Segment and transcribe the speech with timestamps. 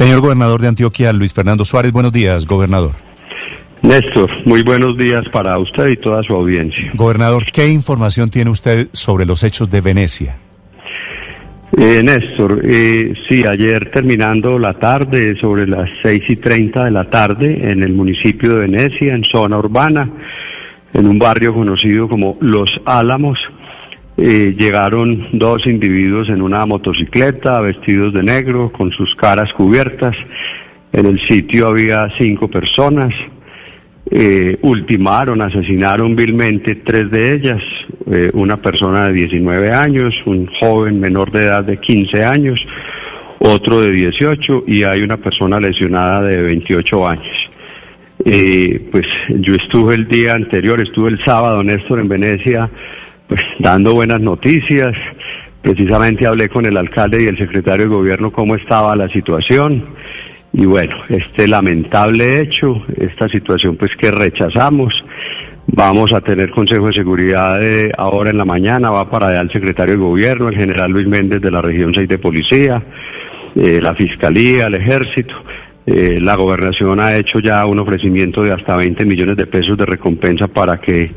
[0.00, 2.92] Señor gobernador de Antioquia, Luis Fernando Suárez, buenos días, gobernador.
[3.82, 6.90] Néstor, muy buenos días para usted y toda su audiencia.
[6.94, 10.38] Gobernador, ¿qué información tiene usted sobre los hechos de Venecia?
[11.76, 17.10] Eh, Néstor, eh, sí, ayer terminando la tarde, sobre las seis y treinta de la
[17.10, 20.10] tarde, en el municipio de Venecia, en zona urbana,
[20.94, 23.38] en un barrio conocido como Los Álamos,
[24.22, 30.14] eh, llegaron dos individuos en una motocicleta, vestidos de negro, con sus caras cubiertas.
[30.92, 33.14] En el sitio había cinco personas.
[34.10, 37.62] Eh, ultimaron, asesinaron vilmente tres de ellas,
[38.10, 42.60] eh, una persona de 19 años, un joven menor de edad de 15 años,
[43.38, 47.50] otro de 18 y hay una persona lesionada de 28 años.
[48.22, 52.68] Pues yo estuve el día anterior, estuve el sábado, Néstor, en Venecia,
[53.30, 54.92] pues dando buenas noticias.
[55.62, 59.94] Precisamente hablé con el alcalde y el secretario de gobierno cómo estaba la situación.
[60.52, 64.92] Y bueno, este lamentable hecho, esta situación pues que rechazamos,
[65.68, 67.60] vamos a tener Consejo de Seguridad
[67.96, 71.40] ahora en la mañana, va para allá el secretario de Gobierno, el general Luis Méndez
[71.40, 72.82] de la región 6 de Policía,
[73.54, 75.36] eh, la Fiscalía, el Ejército.
[75.86, 79.86] Eh, la gobernación ha hecho ya un ofrecimiento de hasta 20 millones de pesos de
[79.86, 81.12] recompensa para que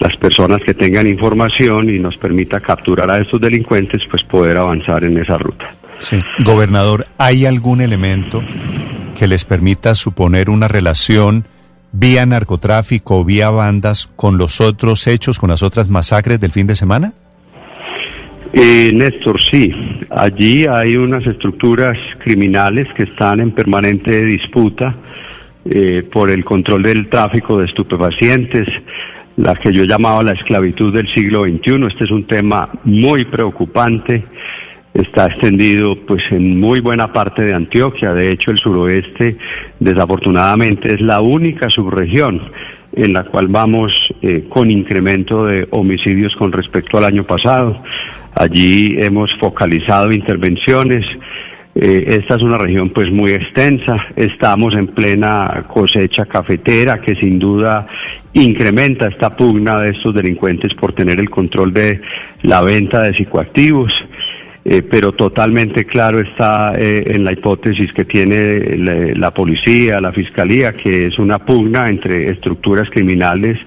[0.00, 5.04] las personas que tengan información y nos permita capturar a estos delincuentes, pues poder avanzar
[5.04, 5.70] en esa ruta.
[5.98, 6.22] Sí.
[6.40, 8.42] Gobernador, ¿hay algún elemento
[9.16, 11.46] que les permita suponer una relación
[11.92, 16.76] vía narcotráfico vía bandas con los otros hechos, con las otras masacres del fin de
[16.76, 17.12] semana?
[18.58, 19.70] Eh, Néstor, sí.
[20.08, 24.96] Allí hay unas estructuras criminales que están en permanente disputa
[25.66, 28.66] eh, por el control del tráfico de estupefacientes,
[29.36, 31.86] la que yo llamaba la esclavitud del siglo XXI.
[31.86, 34.24] Este es un tema muy preocupante
[34.94, 38.14] está extendido pues en muy buena parte de Antioquia.
[38.14, 39.36] De hecho, el suroeste
[39.78, 42.40] desafortunadamente es la única subregión
[42.94, 47.82] en la cual vamos eh, con incremento de homicidios con respecto al año pasado.
[48.38, 51.06] Allí hemos focalizado intervenciones.
[51.74, 53.96] Eh, esta es una región pues muy extensa.
[54.14, 57.86] Estamos en plena cosecha cafetera que sin duda
[58.34, 62.02] incrementa esta pugna de estos delincuentes por tener el control de
[62.42, 63.92] la venta de psicoactivos.
[64.66, 70.72] Eh, pero totalmente claro está eh, en la hipótesis que tiene la, policía, la fiscalía,
[70.72, 73.58] que es una pugna entre estructuras criminales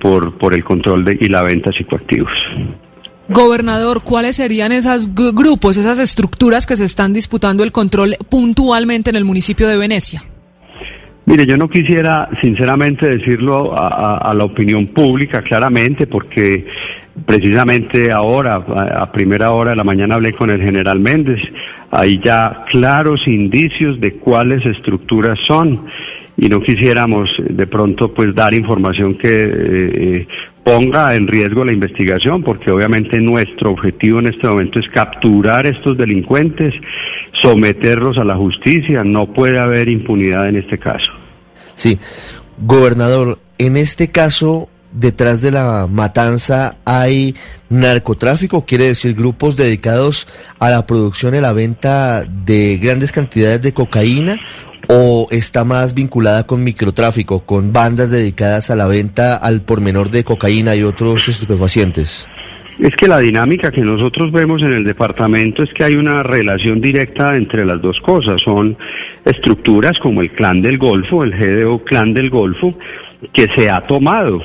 [0.00, 2.32] por, por el control de, y la venta de psicoactivos.
[3.28, 9.16] Gobernador, ¿cuáles serían esos grupos, esas estructuras que se están disputando el control puntualmente en
[9.16, 10.24] el municipio de Venecia?
[11.26, 16.66] Mire, yo no quisiera sinceramente decirlo a, la opinión pública claramente porque
[17.26, 21.42] precisamente ahora, a, primera hora de la mañana hablé con el general Méndez,
[21.90, 25.84] hay ya claros indicios de cuáles estructuras son
[26.40, 30.28] y no quisiéramos de pronto pues dar información que eh,
[30.62, 35.98] ponga en riesgo la investigación, porque obviamente nuestro objetivo en este momento es capturar estos
[35.98, 36.72] delincuentes,
[37.42, 41.10] someterlos a la justicia, no puede haber impunidad en este caso.
[41.74, 41.98] Sí,
[42.58, 47.34] gobernador, en este caso, detrás de la matanza hay
[47.68, 50.28] narcotráfico, quiere decir grupos dedicados
[50.60, 54.38] a la producción y la venta de grandes cantidades de cocaína
[54.88, 60.10] o está más vinculada con microtráfico, con bandas dedicadas a la venta al por menor
[60.10, 62.28] de cocaína y otros estupefacientes?
[62.78, 66.80] Es que la dinámica que nosotros vemos en el departamento es que hay una relación
[66.80, 68.40] directa entre las dos cosas.
[68.40, 68.76] Son
[69.24, 72.78] estructuras como el Clan del Golfo, el GDO Clan del Golfo,
[73.32, 74.40] que se ha tomado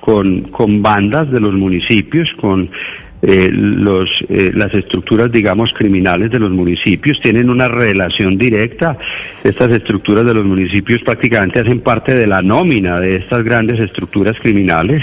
[0.00, 2.68] con, con bandas de los municipios, con
[3.22, 8.98] eh, los, eh, las estructuras, digamos, criminales de los municipios tienen una relación directa.
[9.42, 14.36] Estas estructuras de los municipios prácticamente hacen parte de la nómina de estas grandes estructuras
[14.40, 15.02] criminales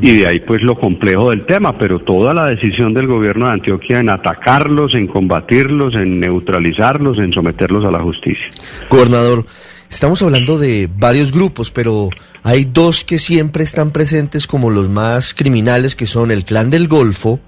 [0.00, 3.52] y de ahí pues lo complejo del tema, pero toda la decisión del gobierno de
[3.52, 8.46] Antioquia en atacarlos, en combatirlos, en neutralizarlos, en someterlos a la justicia.
[8.90, 9.46] Gobernador,
[9.90, 12.10] estamos hablando de varios grupos, pero
[12.42, 16.88] hay dos que siempre están presentes como los más criminales, que son el Clan del
[16.88, 17.40] Golfo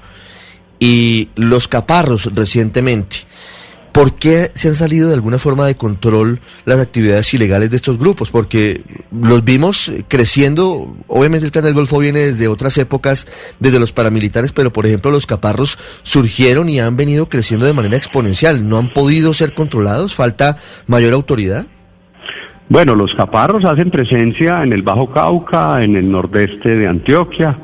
[0.78, 3.18] y los Caparros recientemente.
[3.92, 7.98] ¿Por qué se han salido de alguna forma de control las actividades ilegales de estos
[7.98, 8.30] grupos?
[8.30, 13.26] Porque los vimos creciendo, obviamente el Clan del Golfo viene desde otras épocas,
[13.58, 17.96] desde los paramilitares, pero por ejemplo los caparros surgieron y han venido creciendo de manera
[17.96, 18.68] exponencial.
[18.68, 20.14] ¿No han podido ser controlados?
[20.14, 21.66] ¿Falta mayor autoridad?
[22.68, 27.58] Bueno, los caparros hacen presencia en el Bajo Cauca, en el nordeste de Antioquia,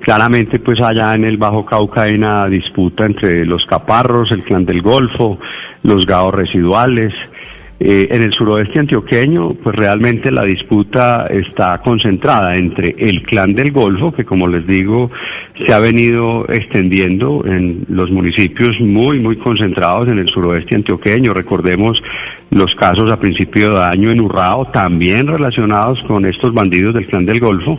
[0.00, 4.64] Claramente, pues allá en el Bajo Cauca hay una disputa entre los caparros, el clan
[4.64, 5.38] del Golfo,
[5.82, 7.12] los gaos residuales.
[7.80, 13.70] Eh, en el suroeste antioqueño, pues realmente la disputa está concentrada entre el clan del
[13.70, 15.12] Golfo, que como les digo,
[15.64, 21.32] se ha venido extendiendo en los municipios muy, muy concentrados en el suroeste antioqueño.
[21.32, 22.02] Recordemos
[22.50, 27.26] los casos a principio de año en Urrao, también relacionados con estos bandidos del clan
[27.26, 27.78] del Golfo,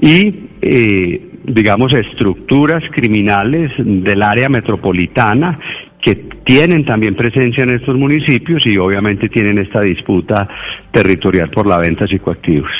[0.00, 5.58] y eh, digamos, estructuras criminales del área metropolitana
[6.00, 6.14] que
[6.44, 10.48] tienen también presencia en estos municipios y obviamente tienen esta disputa
[10.92, 12.70] territorial por la venta de psicoactivos.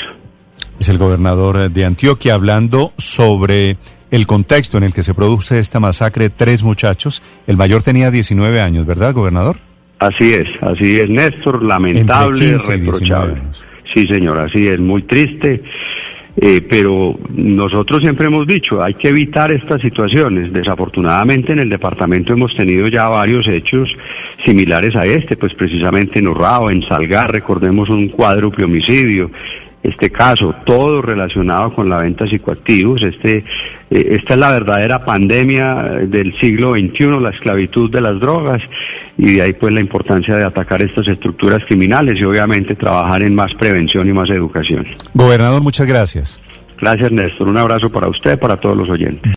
[0.79, 3.77] Es el gobernador de Antioquia hablando sobre
[4.11, 7.23] el contexto en el que se produce esta masacre, tres muchachos.
[7.47, 9.57] El mayor tenía 19 años, ¿verdad, gobernador?
[9.99, 13.41] Así es, así es, Néstor, lamentable, reprochable.
[13.93, 15.63] Sí, señor, así es, muy triste.
[16.37, 20.51] Eh, pero nosotros siempre hemos dicho, hay que evitar estas situaciones.
[20.51, 23.89] Desafortunadamente en el departamento hemos tenido ya varios hechos
[24.45, 29.31] similares a este, pues precisamente en Urrao, en Salgar, recordemos un cuádruple homicidio,
[29.89, 33.01] este caso, todo relacionado con la venta de psicoactivos.
[33.03, 33.37] Este,
[33.89, 35.75] eh, esta es la verdadera pandemia
[36.07, 38.61] del siglo XXI, la esclavitud de las drogas,
[39.17, 43.35] y de ahí pues la importancia de atacar estas estructuras criminales y obviamente trabajar en
[43.35, 44.85] más prevención y más educación.
[45.13, 46.41] Gobernador, muchas gracias.
[46.79, 47.47] Gracias, Néstor.
[47.47, 49.31] Un abrazo para usted, para todos los oyentes.